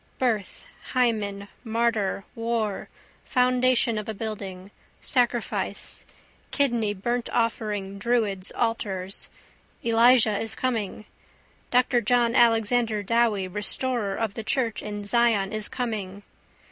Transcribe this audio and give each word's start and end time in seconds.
Birth, 0.17 0.65
hymen, 0.93 1.47
martyr, 1.63 2.25
war, 2.33 2.89
foundation 3.23 3.99
of 3.99 4.09
a 4.09 4.15
building, 4.15 4.71
sacrifice, 4.99 6.05
kidney 6.49 6.95
burntoffering, 6.95 7.99
druids' 7.99 8.51
altars. 8.53 9.29
Elijah 9.85 10.39
is 10.39 10.55
coming. 10.55 11.05
Dr 11.69 12.01
John 12.01 12.33
Alexander 12.33 13.03
Dowie 13.03 13.47
restorer 13.47 14.15
of 14.15 14.33
the 14.33 14.43
church 14.43 14.81
in 14.81 15.03
Zion 15.03 15.53
is 15.53 15.69
coming. 15.69 16.23